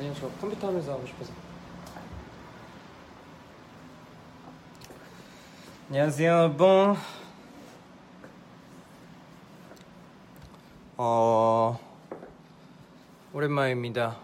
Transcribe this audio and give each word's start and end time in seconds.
아니요 0.00 0.14
저 0.14 0.30
컴퓨터 0.40 0.68
하면서 0.68 0.94
하고 0.94 1.06
싶어서 1.06 1.30
안녕하세요 5.88 6.30
여러분 6.30 6.96
어 10.96 11.78
오랜만입니다 13.34 14.16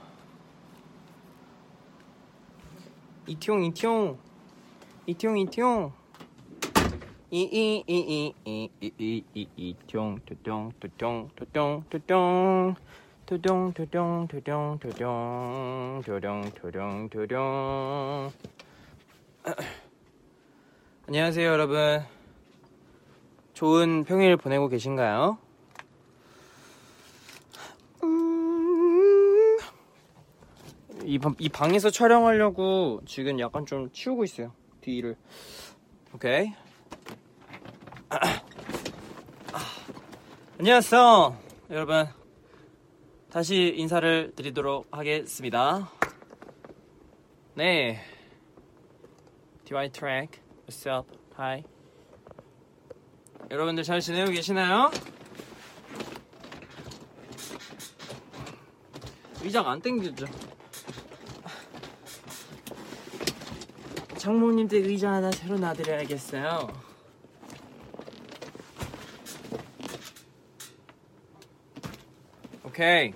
이티용 3.27 3.65
이티용 3.65 4.19
이티용 5.07 5.39
이티용 5.39 5.93
이이이이이이이이 7.31 8.71
이티용 9.57 10.21
투뿅 10.25 10.73
투뿅 10.81 11.29
투뿅 11.37 11.85
투뿅 11.91 12.77
투뿅 13.27 13.73
투뿅 13.75 14.29
투뿅 14.29 14.79
투뿅 14.79 16.03
투뿅 16.05 16.51
투뿅 16.55 17.09
투뿅 17.11 18.31
안녕하세요 21.09 21.49
여러분. 21.49 22.05
좋은 23.55 24.05
평일 24.05 24.37
보내고 24.37 24.69
계신가요? 24.69 25.39
음, 28.05 29.57
이, 31.05 31.19
방- 31.19 31.35
이 31.39 31.49
방에서 31.49 31.91
촬영하려고 31.91 33.01
지금 33.07 33.39
약간 33.41 33.67
좀 33.67 33.91
치우고 33.93 34.25
있어요 34.25 34.53
뒤를. 34.81 35.17
오케이. 36.15 36.53
아, 38.11 38.19
안녕하세요 40.59 41.37
여러분 41.71 42.07
다시 43.37 43.75
인사를 43.77 44.33
드리도록 44.35 44.87
하겠습니다. 44.91 45.91
네. 47.53 48.01
DY 49.67 49.91
트랙 49.93 50.31
What's 50.67 50.91
up? 50.91 51.07
Hi. 51.39 51.63
여러분들 53.51 53.85
잘 53.85 54.01
지내고 54.01 54.31
계시나요? 54.31 54.91
의자가 59.43 59.73
안 59.73 59.83
땡겨져 59.83 60.25
장모님들 64.17 64.79
의자 64.79 65.13
하나 65.13 65.31
새로 65.31 65.59
놔드려야겠어요. 65.59 66.87
오케이 72.65 73.13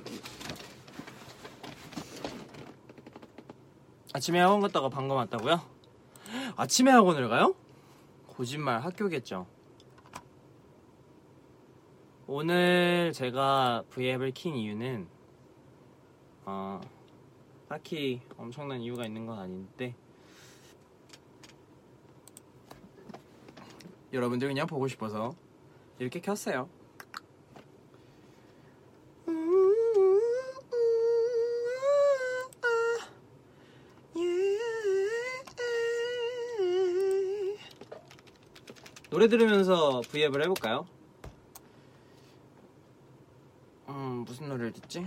아침에 4.12 4.40
학원 4.40 4.60
갔다가 4.60 4.88
방금 4.88 5.16
왔다고요? 5.16 5.60
아침에 6.56 6.90
학원을 6.90 7.28
가요? 7.28 7.54
거짓말 8.26 8.80
학교겠죠 8.80 9.46
오늘 12.26 13.12
제가 13.12 13.84
V앱을 13.90 14.32
킨 14.32 14.56
이유는 14.56 15.06
어, 16.44 16.80
딱히 17.68 18.20
엄청난 18.36 18.80
이유가 18.80 19.04
있는 19.04 19.26
건 19.26 19.38
아닌데 19.38 19.94
여러분들 24.12 24.48
그냥 24.48 24.66
보고 24.66 24.88
싶어서 24.88 25.34
이렇게 26.00 26.20
켰어요. 26.20 26.68
노래 39.10 39.26
들으면서 39.26 40.02
V앱을 40.02 40.42
해볼까요? 40.44 40.86
음 43.88 44.24
무슨 44.24 44.48
노래를 44.48 44.72
듣지? 44.72 45.04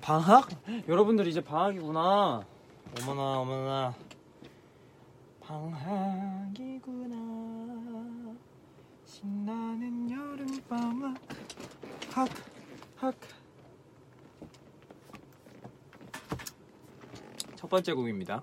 방학? 0.00 0.48
여러분들 0.88 1.26
이제 1.26 1.42
방학이구나. 1.42 2.46
어머나 3.00 3.40
어머나. 3.40 3.94
방학이구나. 5.42 7.16
신나는 9.04 10.10
여름 10.10 10.46
방학. 10.66 11.14
학 12.10 12.28
학. 12.96 13.14
첫 17.54 17.68
번째 17.68 17.92
곡입니다. 17.92 18.42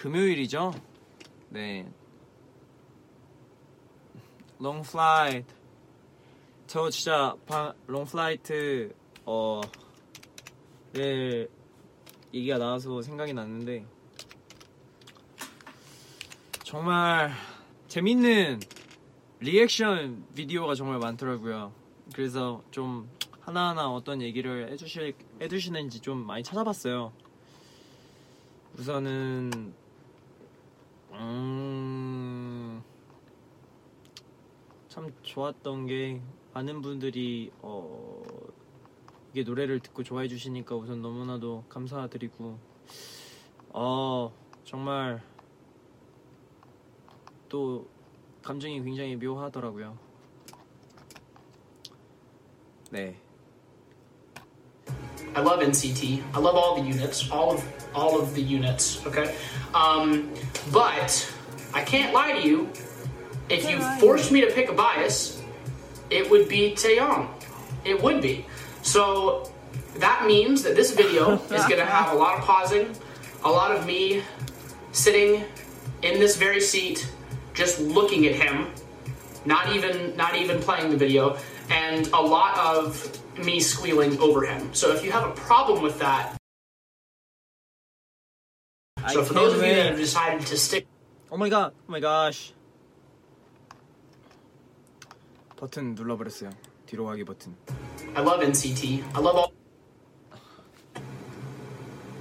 금요일이죠? 0.00 0.72
네. 1.50 1.86
Long 4.58 4.80
Flight. 4.80 5.54
저 6.66 6.88
진짜 6.88 7.36
바, 7.46 7.74
Long 7.86 8.06
Flight 8.06 8.94
어를 9.26 11.50
얘기가 12.32 12.56
나와서 12.56 13.02
생각이 13.02 13.34
났는데 13.34 13.84
정말 16.62 17.32
재밌는 17.88 18.60
reaction 19.40 20.24
video가 20.34 20.74
정말 20.74 20.98
많더라고요. 20.98 21.74
그래서 22.14 22.62
좀 22.70 23.06
하나하나 23.40 23.90
어떤 23.90 24.22
얘기를 24.22 24.72
해주실, 24.72 25.14
해주시는지 25.42 26.00
좀 26.00 26.26
많이 26.26 26.42
찾아봤어요. 26.42 27.12
우선은, 28.78 29.74
음, 31.20 32.82
참 34.88 35.12
좋았던 35.22 35.86
게 35.86 36.22
많은 36.54 36.80
분들이, 36.80 37.52
어, 37.60 38.22
이게 39.30 39.42
노래를 39.42 39.80
듣고 39.80 40.02
좋아해 40.02 40.28
주시니까 40.28 40.74
우선 40.74 41.02
너무나도 41.02 41.64
감사드리고, 41.68 42.58
어, 43.68 44.32
정말 44.64 45.22
또 47.50 47.86
감정이 48.42 48.82
굉장히 48.82 49.14
묘하더라고요. 49.16 49.98
네. 52.90 53.20
I 55.40 55.42
love 55.42 55.60
NCT. 55.60 56.22
I 56.34 56.38
love 56.38 56.54
all 56.54 56.82
the 56.82 56.86
units, 56.86 57.30
all 57.30 57.54
of 57.54 57.64
all 57.94 58.20
of 58.20 58.34
the 58.34 58.42
units. 58.42 59.04
Okay, 59.06 59.34
um, 59.72 60.30
but 60.70 61.32
I 61.72 61.82
can't 61.82 62.12
lie 62.12 62.32
to 62.32 62.46
you. 62.46 62.68
If 63.48 63.68
you 63.68 63.80
forced 63.98 64.30
me 64.30 64.42
to 64.42 64.48
pick 64.48 64.68
a 64.68 64.74
bias, 64.74 65.42
it 66.10 66.30
would 66.30 66.46
be 66.46 66.72
Taeyong. 66.72 67.26
It 67.86 68.02
would 68.02 68.20
be. 68.20 68.44
So 68.82 69.50
that 69.96 70.26
means 70.26 70.62
that 70.62 70.76
this 70.76 70.92
video 70.92 71.32
is 71.50 71.64
going 71.64 71.78
to 71.78 71.86
have 71.86 72.12
a 72.12 72.16
lot 72.16 72.38
of 72.38 72.44
pausing, 72.44 72.94
a 73.42 73.48
lot 73.48 73.74
of 73.74 73.86
me 73.86 74.22
sitting 74.92 75.42
in 76.02 76.20
this 76.20 76.36
very 76.36 76.60
seat, 76.60 77.10
just 77.54 77.80
looking 77.80 78.26
at 78.26 78.34
him, 78.34 78.66
not 79.46 79.74
even 79.74 80.14
not 80.16 80.36
even 80.36 80.60
playing 80.60 80.90
the 80.90 80.98
video, 80.98 81.38
and 81.70 82.08
a 82.08 82.20
lot 82.20 82.58
of 82.58 83.18
me 83.39 83.59
squealing 83.59 84.19
over 84.19 84.45
him. 84.45 84.73
So 84.73 84.91
if 84.91 85.03
you 85.03 85.11
have 85.11 85.29
a 85.29 85.33
problem 85.33 85.81
with 85.81 85.99
that, 85.99 86.35
I 89.03 89.13
so 89.13 89.23
for 89.23 89.33
those 89.33 89.53
of 89.53 89.61
you 89.61 89.67
that 89.67 89.75
can't 89.75 89.89
have 89.89 89.99
decided 89.99 90.47
to 90.47 90.57
stick 90.57 90.87
Oh 91.31 91.37
my 91.37 91.49
god, 91.49 91.73
oh 91.73 91.91
my 91.91 91.99
gosh. 91.99 92.53
버튼 95.57 95.95
눌러버렸어요. 95.95 96.51
뒤로 96.85 97.05
가기 97.05 97.23
버튼. 97.23 97.55
I 98.15 98.21
love 98.21 98.41
NCT. 98.41 99.03
I 99.15 99.19
love 99.19 99.35
all. 99.35 99.51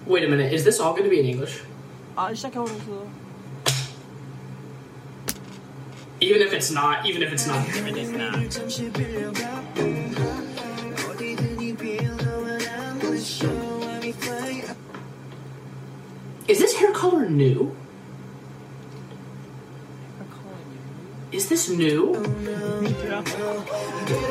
Wait 0.07 0.25
a 0.25 0.29
minute. 0.29 0.53
Is 0.53 0.65
this 0.65 0.81
all 0.81 0.93
going 0.93 1.05
to 1.05 1.11
be 1.11 1.21
in 1.21 1.27
English? 1.27 1.63
아 2.17 2.33
시작해버렸어. 2.33 3.07
Even 6.21 6.43
if 6.43 6.53
it's 6.53 6.71
not. 6.73 7.05
Even 7.07 7.23
if 7.23 7.33
it's 7.33 7.47
not. 7.47 7.65
Is 16.50 16.58
this 16.58 16.74
hair 16.76 16.92
color 16.92 17.30
new? 17.30 17.72
Is 21.32 21.48
this 21.48 21.70
new? 21.70 22.16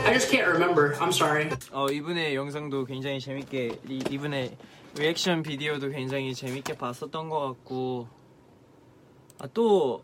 I 0.04 0.12
just 0.12 0.28
can't 0.28 0.48
remember. 0.48 0.96
I'm 1.00 1.12
sorry. 1.12 1.48
어 1.70 1.86
이분의 1.86 2.34
영상도 2.34 2.86
굉장히 2.86 3.20
재밌게 3.20 3.82
이, 3.88 4.02
이분의 4.10 4.56
리액션 4.96 5.44
비디오도 5.44 5.90
굉장히 5.90 6.34
재밌게 6.34 6.74
봤었던 6.74 7.28
것 7.28 7.38
같고 7.38 8.08
아또 9.38 10.02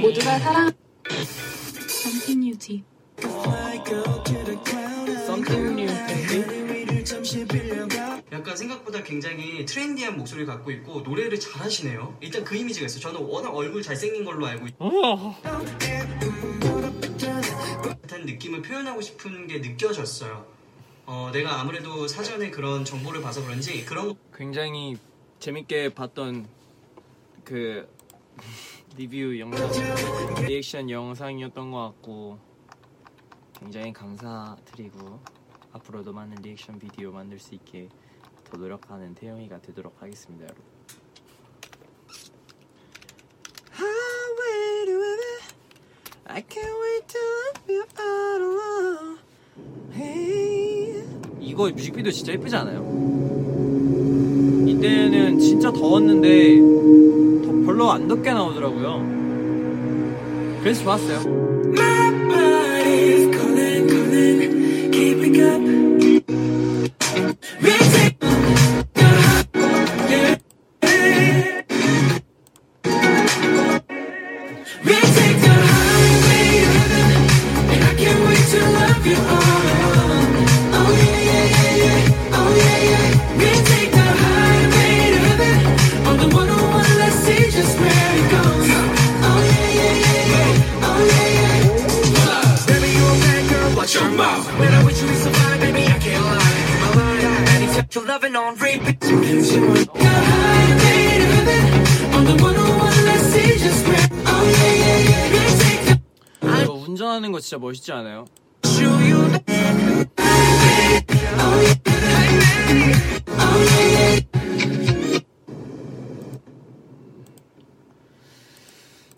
모두가 0.00 0.38
사랑 0.38 0.72
Something 1.86 2.40
new 2.40 2.56
tea. 2.56 2.82
Something 5.16 5.80
new 5.80 5.88
약간 8.30 8.56
생각보다 8.56 9.02
굉장히 9.02 9.64
트렌디한 9.64 10.16
목소리를 10.16 10.46
갖고 10.46 10.70
있고 10.70 11.00
노래를 11.00 11.40
잘하시네요. 11.40 12.18
일단 12.20 12.44
그 12.44 12.56
이미지가 12.56 12.86
있어요. 12.86 13.00
저는 13.00 13.20
워낙 13.20 13.50
얼굴 13.54 13.82
잘생긴 13.82 14.24
걸로 14.24 14.46
알고 14.46 14.66
어. 14.78 15.36
있는 18.18 18.26
느낌을 18.26 18.62
표현하고 18.62 19.00
싶은 19.00 19.46
게 19.46 19.58
느껴졌어요. 19.58 20.44
어, 21.06 21.30
내가 21.32 21.60
아무래도 21.60 22.06
사전에 22.06 22.50
그런 22.50 22.84
정보를 22.84 23.22
봐서 23.22 23.42
그런지 23.42 23.84
그런 23.84 24.14
굉장히 24.34 24.96
재밌게 25.38 25.94
봤던 25.94 26.46
그 27.44 27.88
리뷰 28.96 29.38
영상 29.38 29.70
리액션 30.46 30.90
영상이었던 30.90 31.70
것 31.70 31.78
같고 31.78 32.38
굉장히 33.58 33.92
감사드리고 33.92 35.20
앞으로도 35.72 36.12
많은 36.12 36.36
reaction 36.42 36.78
video 36.78 37.12
만들 37.12 37.38
수 37.38 37.54
있게 37.54 37.88
더 38.44 38.56
노력하는 38.56 39.14
태용이가 39.14 39.60
되도록 39.60 40.00
하겠습니다 40.00 40.44
여러분. 40.44 40.62
이거 51.40 51.68
뮤직비디오 51.70 52.12
진짜 52.12 52.32
예쁘지 52.32 52.54
않아요? 52.54 52.80
이때는 54.66 55.38
진짜 55.40 55.72
더웠는데 55.72 56.60
더 57.44 57.66
별로 57.66 57.90
안 57.90 58.06
덥게 58.06 58.32
나오더라고요. 58.32 59.18
그래서 60.60 60.84
좋았어요. 60.84 62.07
이거 106.62 106.72
운전하는 106.74 107.32
거 107.32 107.40
진짜 107.40 107.58
멋있지 107.58 107.92
않아요? 107.92 108.26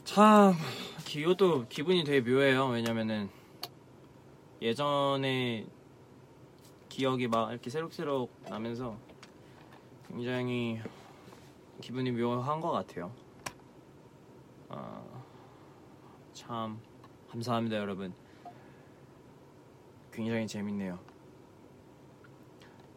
참 0.05 0.55
이것도 1.15 1.67
기분이 1.69 2.05
되게 2.05 2.21
묘해요. 2.21 2.67
왜냐면은 2.69 3.29
예전에 4.63 5.67
기억이 7.01 7.29
막 7.29 7.51
이렇게 7.51 7.71
새록새록 7.71 8.31
나면서 8.51 8.95
굉장히 10.07 10.79
기분이 11.81 12.13
묘한 12.13 12.61
것 12.61 12.73
같아요. 12.73 13.11
아, 14.69 15.03
참 16.35 16.79
감사합니다, 17.31 17.79
여러분. 17.79 18.13
굉장히 20.13 20.47
재밌네요. 20.47 20.99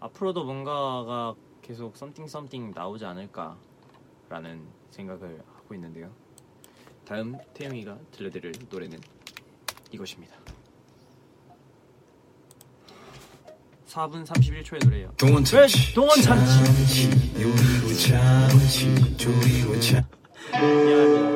앞으로도 0.01 0.43
뭔가가 0.43 1.35
계속 1.61 1.95
썸띵 1.95 2.27
썸띵 2.27 2.71
나오지 2.75 3.05
않을까라는 3.05 4.67
생각을 4.89 5.41
하고 5.55 5.75
있는데요. 5.75 6.13
다음 7.05 7.37
태영이가 7.53 7.97
들려드릴 8.11 8.51
노래는 8.69 8.99
이것입니다. 9.93 10.42
4분 13.93 14.25
31초의 14.25 14.83
노래예요. 14.83 15.09
동원 15.17 15.45
참치 15.45 15.93
동원 15.93 16.19
참 16.21 16.37
미안합니다. 20.51 21.32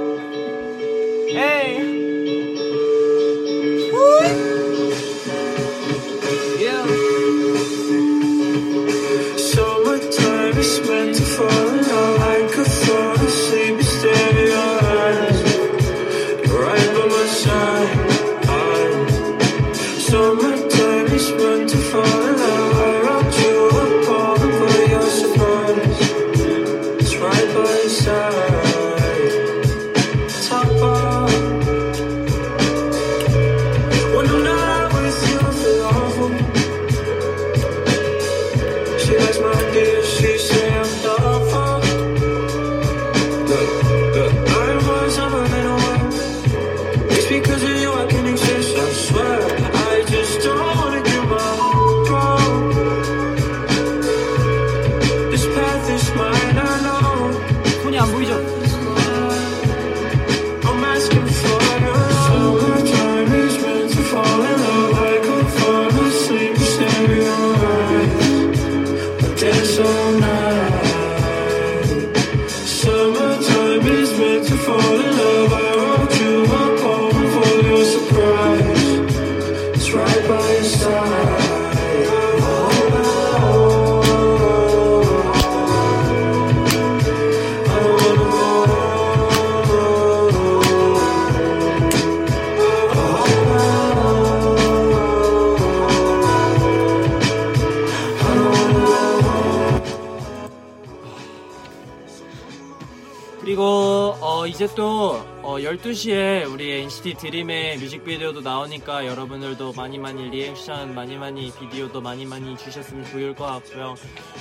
어, 105.57 105.59
12시에 105.59 106.47
우리 106.53 106.71
NCT 106.81 107.15
드림의 107.15 107.79
뮤직비디오도 107.79 108.41
나오니까 108.41 109.07
여러분들도 109.07 109.73
많이 109.73 109.97
많이 109.97 110.29
리액션 110.29 110.93
많이 110.93 111.17
많이 111.17 111.51
비디오도 111.51 111.99
많이 111.99 112.27
많이 112.27 112.55
주셨으면 112.55 113.03
좋을 113.05 113.33
것 113.33 113.47
같고요. 113.47 113.95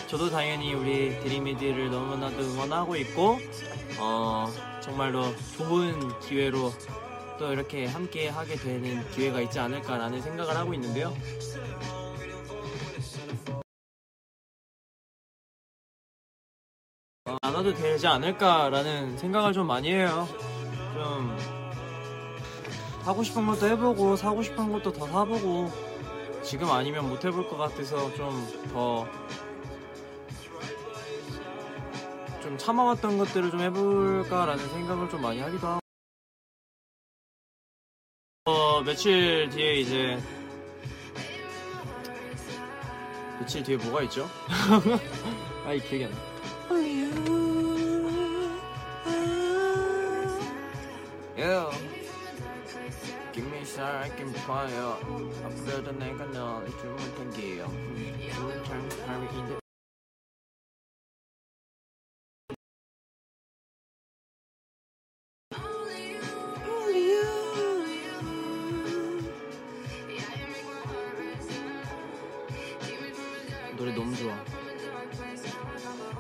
저도 0.09 0.29
당연히 0.29 0.75
우리 0.75 1.19
드림이들을 1.21 1.91
너무나도 1.91 2.37
응원하고 2.37 2.97
있고 2.97 3.39
어, 3.99 4.53
정말로 4.83 5.35
좋은 5.57 6.21
기회로 6.21 6.71
또 7.39 7.51
이렇게 7.51 7.87
함께 7.87 8.29
하게 8.29 8.57
되는 8.57 9.11
기회가 9.13 9.41
있지 9.41 9.59
않을까라는 9.59 10.21
생각을 10.21 10.55
하고 10.55 10.75
있는데요. 10.75 11.17
어, 17.25 17.39
안 17.41 17.55
와도 17.55 17.73
되지 17.73 18.07
않을까라는 18.07 19.17
생각을 19.17 19.55
좀 19.55 19.67
많이 19.67 19.91
해요. 19.91 20.29
좀 20.97 21.37
하고 23.05 23.23
싶은 23.23 23.47
것도 23.47 23.69
해보고 23.69 24.17
사고 24.17 24.43
싶은 24.43 24.73
것도 24.73 24.93
더 24.93 25.07
사보고 25.07 25.71
지금 26.43 26.71
아니면 26.71 27.09
못 27.09 27.25
해볼 27.25 27.49
것 27.49 27.57
같아서 27.57 28.13
좀더좀 28.15 29.07
참아왔던 32.59 33.19
것들을 33.19 33.51
좀 33.51 33.61
해볼까라는 33.61 34.69
생각을 34.71 35.09
좀 35.09 35.23
많이 35.23 35.41
하기도 35.41 35.67
하고 35.67 35.81
어 38.47 38.83
며칠 38.83 39.49
뒤에 39.51 39.81
이제 39.81 40.19
며칠 43.39 43.63
뒤에 43.63 43.77
뭐가 43.77 44.03
있죠? 44.03 44.29
아이 45.67 45.81
기억이 45.81 46.05
안 46.05 46.13
나. 46.13 47.36
Yeah. 51.37 51.71
Give 53.35 53.45
me 53.51 53.61
can 54.17 54.33
fire. 54.33 54.97
앞으로도 55.45 55.93
내가 55.93 56.25
널 56.33 56.67
잊지 56.67 56.87
못한 56.87 57.31
기억. 57.31 57.71
좋은 58.35 58.65
참 58.65 58.89
바람인데. 59.05 59.59
노래 73.77 73.95
너무 73.95 74.17
좋아. 74.17 74.35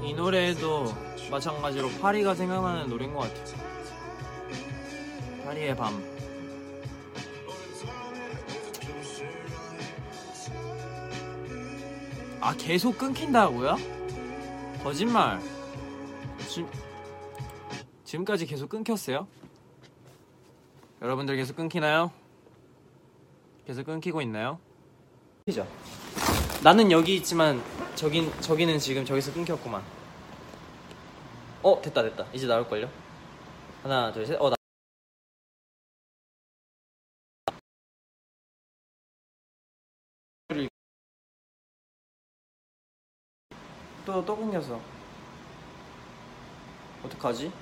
이 0.02 0.12
노래도 0.12 0.92
마찬가지로 1.30 1.88
파리가 2.02 2.35
생각나는 2.35 2.90
노래인 2.90 3.14
것 3.14 3.20
같아. 3.20 3.65
파리의 5.47 5.76
밤. 5.76 6.03
아 12.41 12.55
계속 12.59 12.99
끊긴다고요? 12.99 13.76
거짓말. 14.83 15.41
지금 16.49 16.69
지금까지 18.05 18.47
계속 18.47 18.69
끊겼어요? 18.69 19.29
여러분들 21.00 21.37
계속 21.37 21.55
끊기나요? 21.55 22.11
계속 23.69 23.85
끊기고 23.85 24.21
있나요? 24.23 24.59
끊기죠. 25.45 25.65
나는 26.65 26.91
여기 26.91 27.15
있지만 27.17 27.62
저긴 27.95 28.33
저기는 28.41 28.81
지금 28.81 29.05
저기서 29.05 29.33
끊겼구만. 29.33 29.81
어 31.62 31.81
됐다 31.81 32.03
됐다 32.03 32.26
이제 32.33 32.49
나올 32.49 32.69
걸요. 32.69 32.91
하나 33.85 34.12
둘 34.12 34.26
셋. 34.26 34.41
어 34.41 34.50
나. 34.50 34.55
또 44.06 44.25
또 44.25 44.36
끊겼어. 44.36 44.80
어떡하지? 47.04 47.52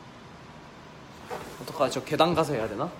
어떡하지? 1.62 1.94
저 1.94 2.04
계단 2.04 2.34
가서 2.34 2.52
해야 2.52 2.68
되나? 2.68 2.90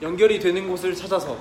연결이 0.00 0.40
되는 0.40 0.66
곳을 0.68 0.94
찾아서 0.94 1.36